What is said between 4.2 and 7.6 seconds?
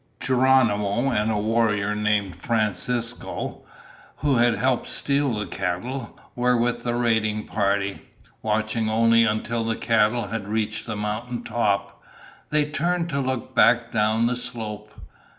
had helped steal the cattle, were with the raiding